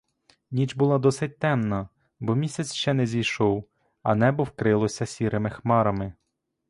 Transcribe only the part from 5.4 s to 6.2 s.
хмарами.